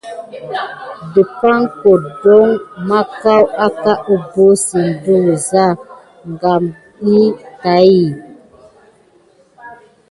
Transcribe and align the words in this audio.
Depakè 1.13 1.65
kedoho 1.81 2.49
maku 2.89 3.37
aka 3.65 3.93
keɓosukni 4.05 4.91
de 5.03 5.13
wuza 5.23 5.65
kam 6.41 6.63
kin 6.95 7.25
tät. 7.61 8.15